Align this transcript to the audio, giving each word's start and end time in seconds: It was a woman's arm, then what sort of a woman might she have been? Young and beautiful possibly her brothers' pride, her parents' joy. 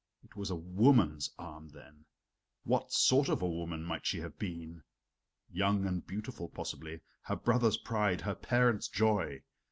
It 0.23 0.35
was 0.35 0.49
a 0.49 0.55
woman's 0.55 1.29
arm, 1.37 1.69
then 1.69 2.05
what 2.63 2.91
sort 2.91 3.29
of 3.29 3.43
a 3.43 3.47
woman 3.47 3.83
might 3.83 4.03
she 4.03 4.17
have 4.21 4.39
been? 4.39 4.81
Young 5.47 5.85
and 5.85 6.07
beautiful 6.07 6.49
possibly 6.49 7.01
her 7.25 7.35
brothers' 7.35 7.77
pride, 7.77 8.21
her 8.21 8.33
parents' 8.33 8.87
joy. 8.89 9.43